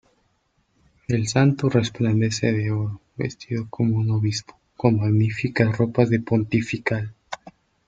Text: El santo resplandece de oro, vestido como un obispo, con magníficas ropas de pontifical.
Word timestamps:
El 1.07 1.27
santo 1.27 1.69
resplandece 1.69 2.51
de 2.51 2.71
oro, 2.71 2.99
vestido 3.17 3.67
como 3.69 3.97
un 3.99 4.09
obispo, 4.09 4.59
con 4.75 4.97
magníficas 4.97 5.77
ropas 5.77 6.09
de 6.09 6.19
pontifical. 6.19 7.13